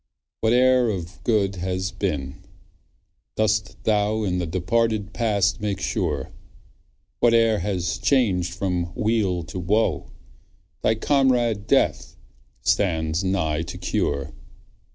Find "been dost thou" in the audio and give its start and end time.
1.91-4.23